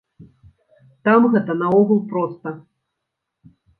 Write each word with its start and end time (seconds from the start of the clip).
Там 1.07 1.27
гэта 1.33 1.57
наогул 1.61 1.99
проста. 2.15 2.47